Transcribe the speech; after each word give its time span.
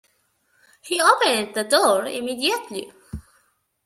He 0.81 0.99
opened 0.99 1.53
the 1.53 1.63
door 1.63 2.05
immediately. 2.07 2.91